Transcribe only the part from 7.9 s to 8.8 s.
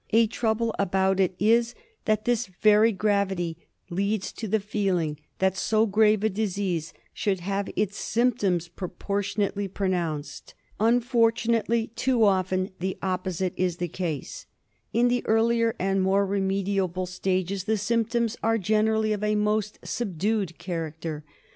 symptoms